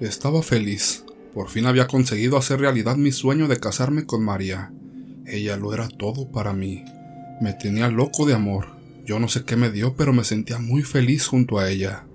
[0.00, 1.04] Estaba feliz.
[1.32, 4.72] Por fin había conseguido hacer realidad mi sueño de casarme con María.
[5.24, 6.84] Ella lo era todo para mí.
[7.40, 8.66] Me tenía loco de amor.
[9.06, 12.06] Yo no sé qué me dio, pero me sentía muy feliz junto a ella.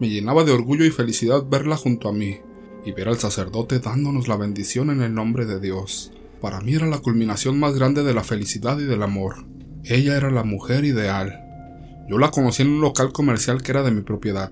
[0.00, 2.38] Me llenaba de orgullo y felicidad verla junto a mí
[2.84, 6.12] y ver al sacerdote dándonos la bendición en el nombre de Dios.
[6.40, 9.46] Para mí era la culminación más grande de la felicidad y del amor.
[9.84, 11.44] Ella era la mujer ideal.
[12.08, 14.50] Yo la conocí en un local comercial que era de mi propiedad.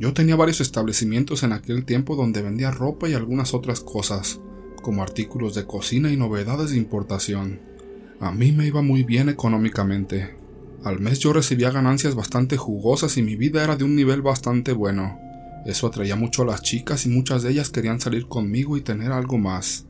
[0.00, 4.40] Yo tenía varios establecimientos en aquel tiempo donde vendía ropa y algunas otras cosas,
[4.80, 7.60] como artículos de cocina y novedades de importación.
[8.18, 10.34] A mí me iba muy bien económicamente.
[10.84, 14.72] Al mes yo recibía ganancias bastante jugosas y mi vida era de un nivel bastante
[14.72, 15.18] bueno.
[15.66, 19.12] Eso atraía mucho a las chicas y muchas de ellas querían salir conmigo y tener
[19.12, 19.84] algo más.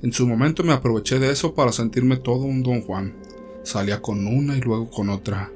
[0.00, 3.14] En su momento me aproveché de eso para sentirme todo un don Juan.
[3.62, 5.52] Salía con una y luego con otra.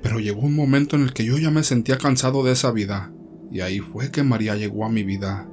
[0.00, 3.10] Pero llegó un momento en el que yo ya me sentía cansado de esa vida.
[3.50, 5.48] Y ahí fue que María llegó a mi vida.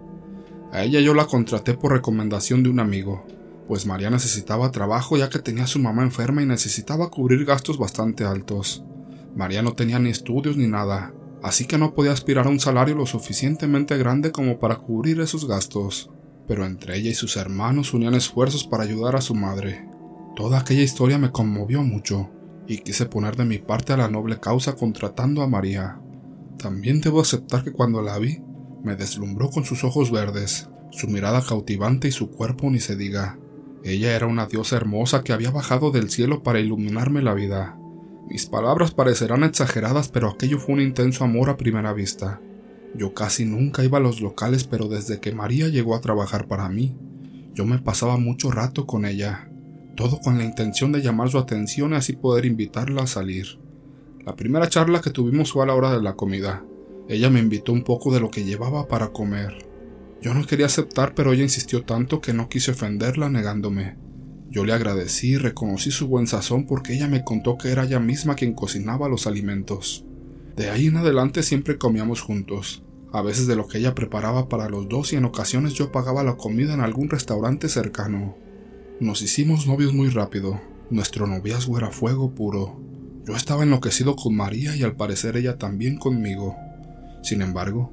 [0.71, 3.25] A ella yo la contraté por recomendación de un amigo,
[3.67, 7.77] pues María necesitaba trabajo ya que tenía a su mamá enferma y necesitaba cubrir gastos
[7.77, 8.83] bastante altos.
[9.35, 12.95] María no tenía ni estudios ni nada, así que no podía aspirar a un salario
[12.95, 16.11] lo suficientemente grande como para cubrir esos gastos.
[16.47, 19.87] Pero entre ella y sus hermanos unían esfuerzos para ayudar a su madre.
[20.35, 22.29] Toda aquella historia me conmovió mucho,
[22.67, 25.99] y quise poner de mi parte a la noble causa contratando a María.
[26.57, 28.41] También debo aceptar que cuando la vi,
[28.83, 33.37] me deslumbró con sus ojos verdes, su mirada cautivante y su cuerpo ni se diga.
[33.83, 37.77] Ella era una diosa hermosa que había bajado del cielo para iluminarme la vida.
[38.27, 42.41] Mis palabras parecerán exageradas, pero aquello fue un intenso amor a primera vista.
[42.95, 46.69] Yo casi nunca iba a los locales, pero desde que María llegó a trabajar para
[46.69, 46.97] mí,
[47.53, 49.49] yo me pasaba mucho rato con ella,
[49.95, 53.59] todo con la intención de llamar su atención y así poder invitarla a salir.
[54.25, 56.65] La primera charla que tuvimos fue a la hora de la comida.
[57.07, 59.67] Ella me invitó un poco de lo que llevaba para comer.
[60.19, 63.97] Yo no quería aceptar, pero ella insistió tanto que no quise ofenderla negándome.
[64.49, 67.99] Yo le agradecí y reconocí su buen sazón porque ella me contó que era ella
[67.99, 70.05] misma quien cocinaba los alimentos.
[70.55, 74.69] De ahí en adelante siempre comíamos juntos, a veces de lo que ella preparaba para
[74.69, 78.35] los dos y en ocasiones yo pagaba la comida en algún restaurante cercano.
[78.99, 80.59] Nos hicimos novios muy rápido,
[80.89, 82.94] nuestro noviazgo era fuego puro.
[83.25, 86.55] Yo estaba enloquecido con María y al parecer ella también conmigo.
[87.23, 87.91] Sin embargo,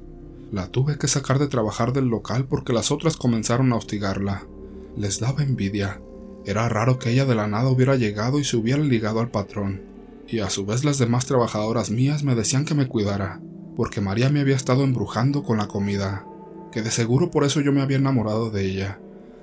[0.51, 4.45] la tuve que sacar de trabajar del local porque las otras comenzaron a hostigarla.
[4.95, 5.99] Les daba envidia.
[6.45, 9.81] Era raro que ella de la nada hubiera llegado y se hubiera ligado al patrón.
[10.27, 13.41] Y a su vez las demás trabajadoras mías me decían que me cuidara,
[13.75, 16.27] porque María me había estado embrujando con la comida,
[16.71, 18.99] que de seguro por eso yo me había enamorado de ella.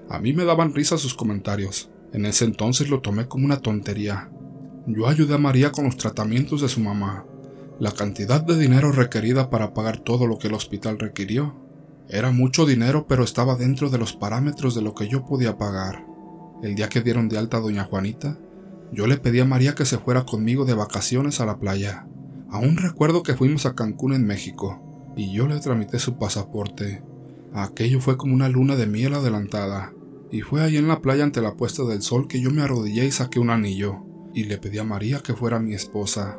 [0.09, 1.91] A mí me daban risa sus comentarios.
[2.13, 4.31] En ese entonces lo tomé como una tontería,
[4.87, 7.25] yo ayudé a María con los tratamientos de su mamá.
[7.79, 11.55] La cantidad de dinero requerida para pagar todo lo que el hospital requirió
[12.09, 16.05] era mucho dinero, pero estaba dentro de los parámetros de lo que yo podía pagar.
[16.63, 18.39] El día que dieron de alta a doña Juanita,
[18.91, 22.07] yo le pedí a María que se fuera conmigo de vacaciones a la playa.
[22.51, 27.03] Aún recuerdo que fuimos a Cancún en México, y yo le tramité su pasaporte.
[27.53, 29.93] Aquello fue como una luna de miel adelantada,
[30.33, 33.05] y fue ahí en la playa ante la puesta del sol que yo me arrodillé
[33.05, 36.39] y saqué un anillo y le pedí a María que fuera mi esposa.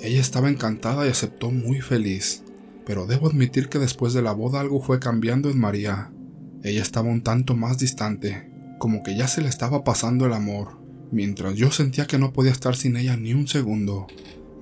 [0.00, 2.44] Ella estaba encantada y aceptó muy feliz,
[2.86, 6.10] pero debo admitir que después de la boda algo fue cambiando en María.
[6.62, 10.78] Ella estaba un tanto más distante, como que ya se le estaba pasando el amor,
[11.10, 14.06] mientras yo sentía que no podía estar sin ella ni un segundo.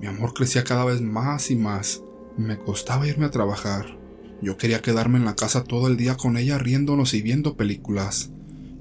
[0.01, 2.03] Mi amor crecía cada vez más y más.
[2.37, 3.97] Me costaba irme a trabajar.
[4.41, 8.29] Yo quería quedarme en la casa todo el día con ella riéndonos y viendo películas.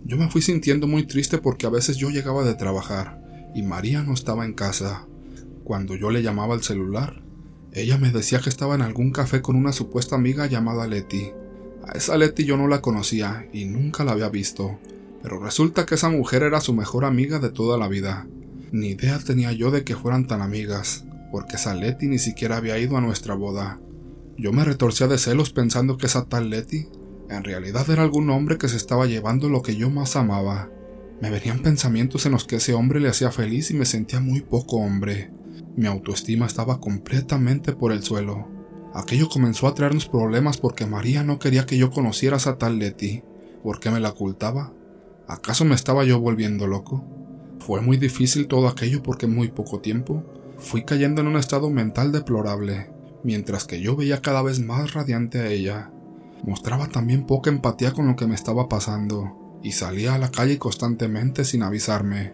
[0.05, 3.26] Yo me fui sintiendo muy triste porque a veces yo llegaba de trabajar
[3.57, 5.07] y María no estaba en casa.
[5.65, 7.23] Cuando yo le llamaba al celular,
[7.73, 11.31] ella me decía que estaba en algún café con una supuesta amiga llamada Letty.
[11.89, 14.79] A esa Letty yo no la conocía y nunca la había visto,
[15.23, 18.27] pero resulta que esa mujer era su mejor amiga de toda la vida.
[18.73, 22.79] Ni idea tenía yo de que fueran tan amigas, porque esa Letty ni siquiera había
[22.79, 23.81] ido a nuestra boda.
[24.37, 26.89] Yo me retorcía de celos pensando que esa tal Letty
[27.31, 30.69] en realidad era algún hombre que se estaba llevando lo que yo más amaba,
[31.21, 34.43] me venían pensamientos en los que ese hombre le hacía feliz y me sentía muy
[34.43, 35.31] poco hombre.
[35.75, 38.49] Mi autoestima estaba completamente por el suelo.
[38.93, 43.23] Aquello comenzó a traernos problemas porque María no quería que yo conociera a tal Letty.
[43.63, 44.75] ¿Por qué me la ocultaba?
[45.27, 47.03] ¿Acaso me estaba yo volviendo loco?
[47.61, 50.23] Fue muy difícil todo aquello porque en muy poco tiempo
[50.59, 52.91] fui cayendo en un estado mental deplorable,
[53.25, 55.91] mientras que yo veía cada vez más radiante a ella.
[56.45, 60.59] Mostraba también poca empatía con lo que me estaba pasando y salía a la calle
[60.59, 62.33] constantemente sin avisarme.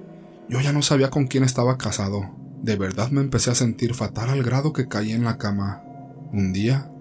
[0.48, 2.30] Yo ya no sabía con quién estaba casado.
[2.62, 5.82] De verdad me empecé a sentir fatal al grado que caí en la cama.
[6.32, 6.92] Un día,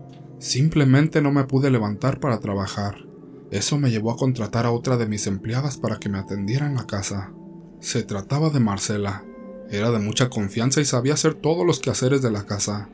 [0.41, 3.05] Simplemente no me pude levantar para trabajar.
[3.51, 6.73] Eso me llevó a contratar a otra de mis empleadas para que me atendiera en
[6.73, 7.31] la casa.
[7.79, 9.23] Se trataba de Marcela.
[9.69, 12.89] Era de mucha confianza y sabía hacer todos los quehaceres de la casa.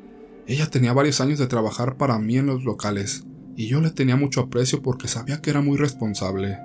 [0.46, 3.24] Ella tenía varios años de trabajar para mí en los locales,
[3.56, 6.60] y yo le tenía mucho aprecio porque sabía que era muy responsable.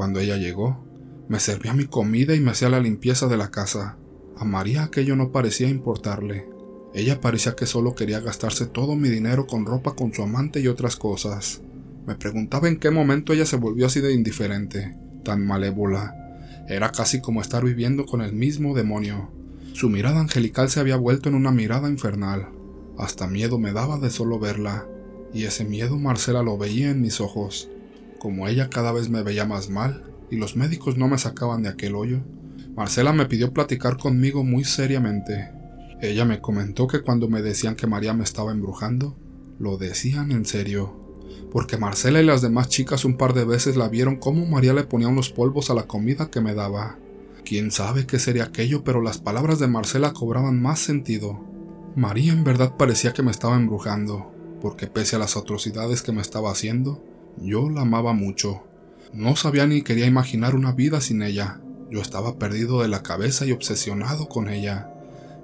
[0.00, 0.82] Cuando ella llegó,
[1.28, 3.98] me servía mi comida y me hacía la limpieza de la casa.
[4.38, 6.48] A María aquello no parecía importarle.
[6.94, 10.68] Ella parecía que solo quería gastarse todo mi dinero con ropa con su amante y
[10.68, 11.60] otras cosas.
[12.06, 16.14] Me preguntaba en qué momento ella se volvió así de indiferente, tan malévola.
[16.66, 19.30] Era casi como estar viviendo con el mismo demonio.
[19.74, 22.48] Su mirada angelical se había vuelto en una mirada infernal.
[22.96, 24.86] Hasta miedo me daba de solo verla,
[25.34, 27.68] y ese miedo Marcela lo veía en mis ojos.
[28.20, 31.70] Como ella cada vez me veía más mal, y los médicos no me sacaban de
[31.70, 32.20] aquel hoyo,
[32.76, 35.50] Marcela me pidió platicar conmigo muy seriamente.
[36.02, 39.16] Ella me comentó que cuando me decían que María me estaba embrujando,
[39.58, 41.00] lo decían en serio,
[41.50, 44.84] porque Marcela y las demás chicas un par de veces la vieron cómo María le
[44.84, 46.98] ponía unos polvos a la comida que me daba.
[47.46, 51.42] Quién sabe qué sería aquello, pero las palabras de Marcela cobraban más sentido.
[51.96, 54.30] María en verdad parecía que me estaba embrujando,
[54.60, 57.02] porque pese a las atrocidades que me estaba haciendo,
[57.38, 58.62] yo la amaba mucho.
[59.12, 61.60] No sabía ni quería imaginar una vida sin ella.
[61.90, 64.92] Yo estaba perdido de la cabeza y obsesionado con ella.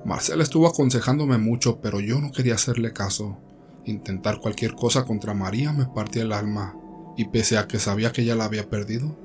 [0.04, 3.38] Marcela estuvo aconsejándome mucho, pero yo no quería hacerle caso.
[3.84, 6.76] Intentar cualquier cosa contra María me partía el alma,
[7.16, 9.18] y pese a que sabía que ella la había perdido,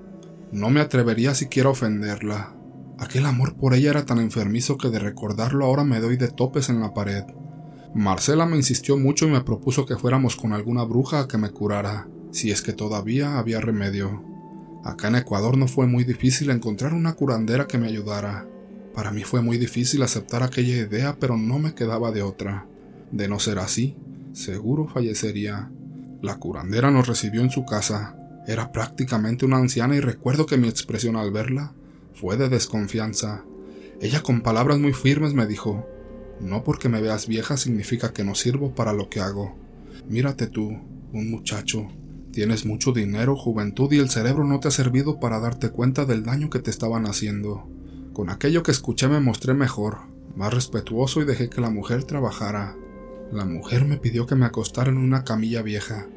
[0.51, 2.55] no me atrevería siquiera a ofenderla.
[2.97, 6.69] Aquel amor por ella era tan enfermizo que de recordarlo ahora me doy de topes
[6.69, 7.23] en la pared.
[7.93, 11.49] Marcela me insistió mucho y me propuso que fuéramos con alguna bruja a que me
[11.49, 14.24] curara, si es que todavía había remedio.
[14.83, 18.48] Acá en Ecuador no fue muy difícil encontrar una curandera que me ayudara.
[18.95, 22.66] Para mí fue muy difícil aceptar aquella idea, pero no me quedaba de otra.
[23.12, 23.95] De no ser así,
[24.33, 25.69] seguro fallecería.
[26.22, 28.18] La curandera nos recibió en su casa.
[28.48, 31.74] Era prácticamente una anciana y recuerdo que mi expresión al verla
[32.13, 33.44] fue de desconfianza.
[34.01, 35.88] Ella con palabras muy firmes me dijo,
[36.39, 39.56] no porque me veas vieja significa que no sirvo para lo que hago.
[40.07, 40.72] Mírate tú,
[41.13, 41.88] un muchacho.
[42.31, 46.24] Tienes mucho dinero, juventud y el cerebro no te ha servido para darte cuenta del
[46.24, 47.68] daño que te estaban haciendo.
[48.13, 49.98] Con aquello que escuché me mostré mejor,
[50.38, 52.78] más respetuoso y dejé que la mujer trabajara.
[53.33, 56.07] La mujer me pidió que me acostara en una camilla vieja.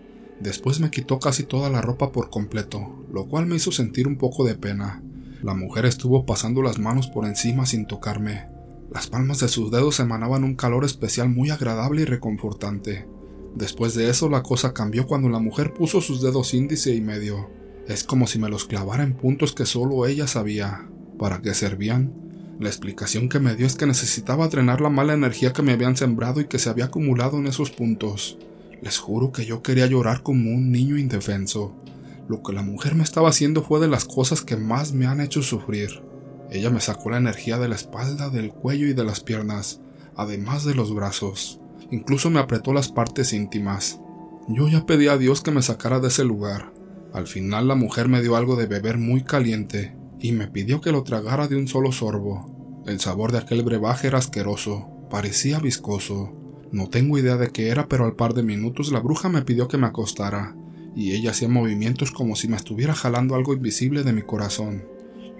[0.41, 4.17] Después me quitó casi toda la ropa por completo, lo cual me hizo sentir un
[4.17, 5.03] poco de pena.
[5.43, 8.47] La mujer estuvo pasando las manos por encima sin tocarme.
[8.93, 13.07] Las palmas de sus dedos emanaban un calor especial muy agradable y reconfortante.
[13.55, 17.51] Después de eso la cosa cambió cuando la mujer puso sus dedos índice y medio.
[17.87, 20.89] Es como si me los clavara en puntos que solo ella sabía.
[21.19, 22.13] ¿Para qué servían?
[22.59, 25.97] La explicación que me dio es que necesitaba drenar la mala energía que me habían
[25.97, 28.39] sembrado y que se había acumulado en esos puntos.
[28.83, 31.75] Les juro que yo quería llorar como un niño indefenso.
[32.29, 35.21] Lo que la mujer me estaba haciendo fue de las cosas que más me han
[35.21, 36.03] hecho sufrir.
[36.51, 39.81] Ella me sacó la energía de la espalda, del cuello y de las piernas,
[40.17, 41.61] además de los brazos.
[41.91, 44.01] Incluso me apretó las partes íntimas.
[44.49, 46.73] Yo ya pedí a Dios que me sacara de ese lugar.
[47.13, 50.93] Al final la mujer me dio algo de beber muy caliente y me pidió que
[50.93, 52.83] lo tragara de un solo sorbo.
[52.87, 56.33] El sabor de aquel brebaje era asqueroso, parecía viscoso.
[56.73, 59.69] No tengo idea de qué era, pero al par de minutos la bruja me pidió
[59.69, 60.57] que me acostara,
[60.95, 64.85] y ella hacía movimientos como si me estuviera jalando algo invisible de mi corazón.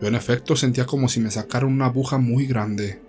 [0.01, 3.01] Yo en efecto sentía como si me sacaran una aguja muy grande.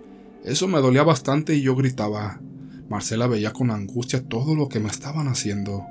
[0.44, 2.40] Eso me dolía bastante y yo gritaba.
[2.90, 5.86] Marcela veía con angustia todo lo que me estaban haciendo.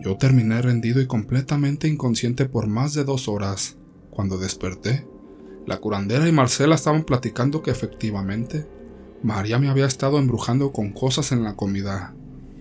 [0.00, 3.78] Yo terminé rendido y completamente inconsciente por más de dos horas.
[4.10, 5.06] Cuando desperté,
[5.66, 8.66] la curandera y Marcela estaban platicando que efectivamente
[9.22, 12.14] María me había estado embrujando con cosas en la comida.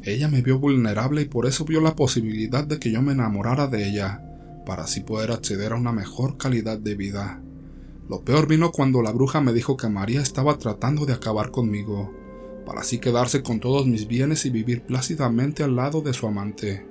[0.03, 3.67] Ella me vio vulnerable y por eso vio la posibilidad de que yo me enamorara
[3.67, 4.23] de ella,
[4.65, 7.41] para así poder acceder a una mejor calidad de vida.
[8.09, 12.13] Lo peor vino cuando la bruja me dijo que María estaba tratando de acabar conmigo,
[12.65, 16.85] para así quedarse con todos mis bienes y vivir plácidamente al lado de su amante.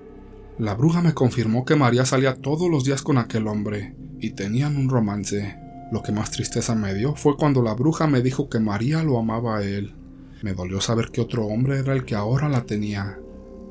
[0.59, 4.77] La bruja me confirmó que María salía todos los días con aquel hombre, y tenían
[4.77, 5.59] un romance.
[5.91, 9.19] Lo que más tristeza me dio fue cuando la bruja me dijo que María lo
[9.19, 9.95] amaba a él.
[10.43, 13.19] Me dolió saber que otro hombre era el que ahora la tenía.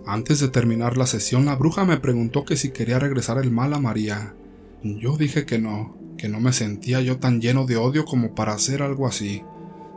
[0.05, 3.73] Antes de terminar la sesión, la bruja me preguntó que si quería regresar el mal
[3.73, 4.35] a María.
[4.83, 8.53] Yo dije que no, que no me sentía yo tan lleno de odio como para
[8.53, 9.43] hacer algo así.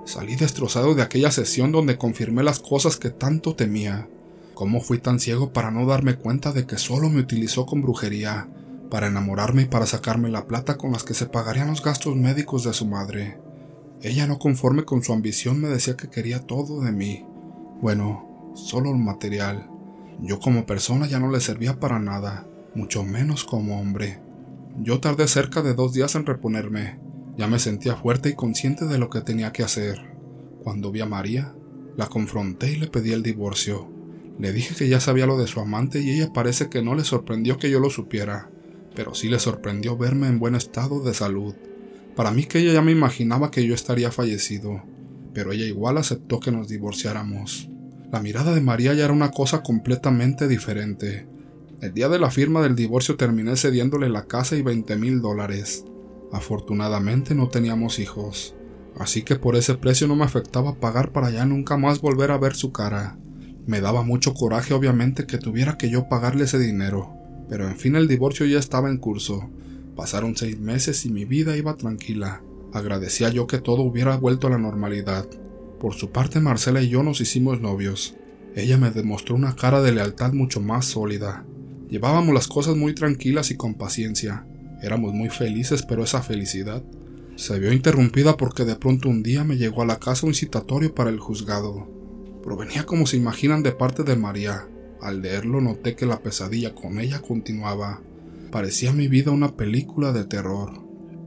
[0.04, 4.08] Salí destrozado de aquella sesión donde confirmé las cosas que tanto temía.
[4.54, 8.48] ¿Cómo fui tan ciego para no darme cuenta de que solo me utilizó con brujería?
[8.94, 12.62] para enamorarme y para sacarme la plata con las que se pagarían los gastos médicos
[12.62, 13.38] de su madre.
[14.02, 17.26] Ella no conforme con su ambición me decía que quería todo de mí.
[17.82, 19.68] Bueno, solo el material.
[20.20, 22.46] Yo como persona ya no le servía para nada,
[22.76, 24.20] mucho menos como hombre.
[24.78, 27.00] Yo tardé cerca de dos días en reponerme.
[27.36, 30.00] Ya me sentía fuerte y consciente de lo que tenía que hacer.
[30.62, 31.54] Cuando vi a María,
[31.96, 33.90] la confronté y le pedí el divorcio.
[34.38, 37.04] Le dije que ya sabía lo de su amante y ella parece que no le
[37.04, 38.50] sorprendió que yo lo supiera,
[38.94, 41.54] pero sí le sorprendió verme en buen estado de salud.
[42.16, 44.82] Para mí que ella ya me imaginaba que yo estaría fallecido,
[45.32, 47.68] pero ella igual aceptó que nos divorciáramos.
[48.12, 51.26] La mirada de María ya era una cosa completamente diferente.
[51.80, 55.84] El día de la firma del divorcio terminé cediéndole la casa y 20 mil dólares.
[56.34, 58.56] Afortunadamente no teníamos hijos,
[58.98, 62.38] así que por ese precio no me afectaba pagar para ya nunca más volver a
[62.38, 63.16] ver su cara.
[63.68, 67.14] Me daba mucho coraje obviamente que tuviera que yo pagarle ese dinero,
[67.48, 69.48] pero en fin el divorcio ya estaba en curso.
[69.94, 72.42] Pasaron seis meses y mi vida iba tranquila.
[72.72, 75.28] Agradecía yo que todo hubiera vuelto a la normalidad.
[75.78, 78.16] Por su parte Marcela y yo nos hicimos novios.
[78.56, 81.44] Ella me demostró una cara de lealtad mucho más sólida.
[81.88, 84.44] Llevábamos las cosas muy tranquilas y con paciencia.
[84.84, 86.82] Éramos muy felices, pero esa felicidad
[87.36, 90.94] se vio interrumpida porque de pronto un día me llegó a la casa un citatorio
[90.94, 91.88] para el juzgado.
[92.42, 94.68] Provenía como se imaginan de parte de María.
[95.00, 98.02] Al leerlo noté que la pesadilla con ella continuaba.
[98.52, 100.72] Parecía mi vida una película de terror.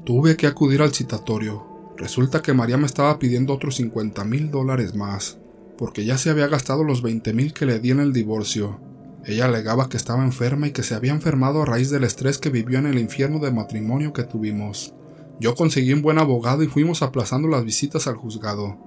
[0.05, 1.65] Tuve que acudir al citatorio.
[1.97, 5.39] Resulta que María me estaba pidiendo otros 50 mil dólares más,
[5.79, 8.79] porque ya se había gastado los 20 mil que le di en el divorcio.
[9.27, 12.49] Ella alegaba que estaba enferma y que se había enfermado a raíz del estrés que
[12.49, 14.93] vivió en el infierno de matrimonio que tuvimos.
[15.37, 18.77] Yo conseguí un buen abogado y fuimos aplazando las visitas al juzgado.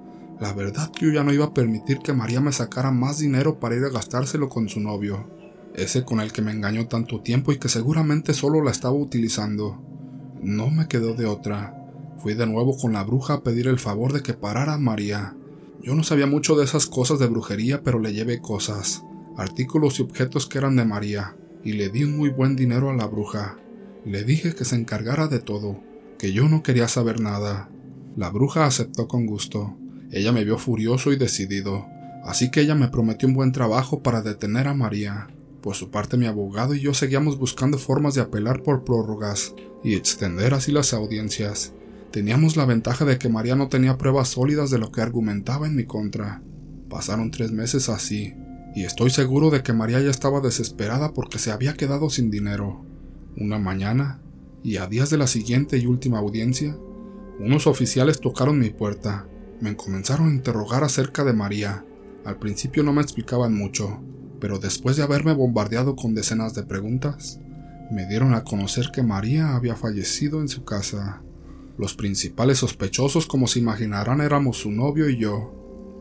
[0.40, 3.60] La verdad que yo ya no iba a permitir que María me sacara más dinero
[3.60, 5.28] para ir a gastárselo con su novio,
[5.74, 9.78] ese con el que me engañó tanto tiempo y que seguramente solo la estaba utilizando.
[10.42, 11.76] No me quedó de otra.
[12.18, 15.36] Fui de nuevo con la bruja a pedir el favor de que parara a María.
[15.82, 19.04] Yo no sabía mucho de esas cosas de brujería, pero le llevé cosas,
[19.40, 22.94] artículos y objetos que eran de María, y le di un muy buen dinero a
[22.94, 23.56] la bruja.
[24.04, 25.80] Le dije que se encargara de todo,
[26.18, 27.70] que yo no quería saber nada.
[28.16, 29.76] La bruja aceptó con gusto.
[30.10, 31.86] Ella me vio furioso y decidido,
[32.24, 35.28] así que ella me prometió un buen trabajo para detener a María.
[35.62, 39.54] Por su parte mi abogado y yo seguíamos buscando formas de apelar por prórrogas
[39.84, 41.72] y extender así las audiencias.
[42.10, 45.76] Teníamos la ventaja de que María no tenía pruebas sólidas de lo que argumentaba en
[45.76, 46.42] mi contra.
[46.88, 48.34] Pasaron tres meses así,
[48.74, 52.84] y estoy seguro de que María ya estaba desesperada porque se había quedado sin dinero.
[53.36, 54.20] Una mañana,
[54.62, 56.76] y a días de la siguiente y última audiencia,
[57.38, 59.26] unos oficiales tocaron mi puerta
[59.60, 61.84] me comenzaron a interrogar acerca de María.
[62.24, 64.00] Al principio no me explicaban mucho,
[64.40, 67.40] pero después de haberme bombardeado con decenas de preguntas,
[67.90, 71.22] me dieron a conocer que María había fallecido en su casa.
[71.76, 75.59] Los principales sospechosos, como se imaginarán, éramos su novio y yo.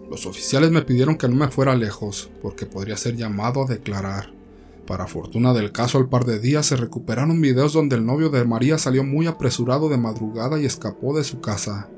[0.10, 4.34] Los oficiales me pidieron que no me fuera lejos, porque podría ser llamado a declarar.
[4.88, 8.44] Para fortuna del caso, al par de días se recuperaron videos donde el novio de
[8.44, 11.90] María salió muy apresurado de madrugada y escapó de su casa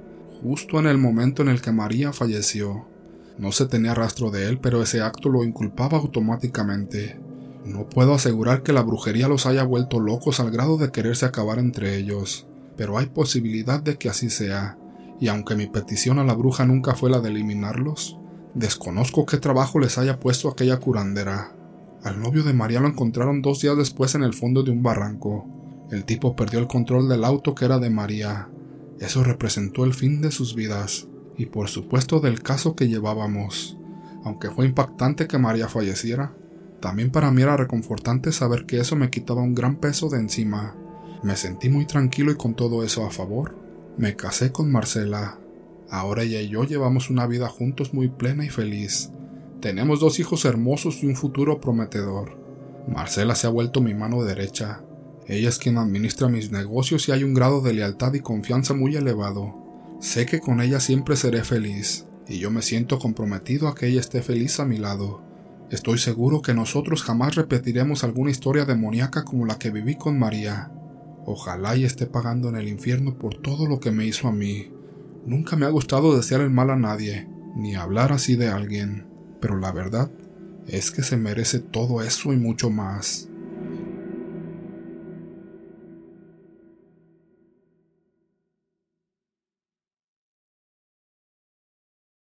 [0.41, 2.85] justo en el momento en el que María falleció.
[3.37, 7.19] No se tenía rastro de él, pero ese acto lo inculpaba automáticamente.
[7.65, 11.59] No puedo asegurar que la brujería los haya vuelto locos al grado de quererse acabar
[11.59, 14.77] entre ellos, pero hay posibilidad de que así sea,
[15.21, 18.19] y aunque mi petición a la bruja nunca fue la de eliminarlos,
[18.53, 21.55] desconozco qué trabajo les haya puesto aquella curandera.
[22.03, 25.45] Al novio de María lo encontraron dos días después en el fondo de un barranco.
[25.91, 28.49] El tipo perdió el control del auto que era de María,
[29.01, 33.75] eso representó el fin de sus vidas y por supuesto del caso que llevábamos.
[34.23, 36.35] Aunque fue impactante que María falleciera,
[36.79, 40.75] también para mí era reconfortante saber que eso me quitaba un gran peso de encima.
[41.23, 43.60] Me sentí muy tranquilo y con todo eso a favor.
[43.98, 45.39] Me casé con Marcela.
[45.89, 49.12] Ahora ella y yo llevamos una vida juntos muy plena y feliz.
[49.60, 52.39] Tenemos dos hijos hermosos y un futuro prometedor.
[52.88, 54.81] Marcela se ha vuelto mi mano derecha,
[55.27, 58.95] ella es quien administra mis negocios y hay un grado de lealtad y confianza muy
[58.95, 59.55] elevado.
[60.00, 64.01] Sé que con ella siempre seré feliz, y yo me siento comprometido a que ella
[64.01, 65.21] esté feliz a mi lado.
[65.69, 70.71] Estoy seguro que nosotros jamás repetiremos alguna historia demoníaca como la que viví con María.
[71.25, 74.71] Ojalá y esté pagando en el infierno por todo lo que me hizo a mí.
[75.25, 79.05] Nunca me ha gustado desear el mal a nadie, ni hablar así de alguien,
[79.39, 80.11] pero la verdad
[80.67, 83.30] es que se merece todo eso y mucho más.